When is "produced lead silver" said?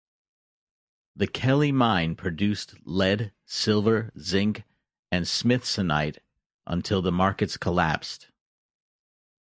2.15-4.11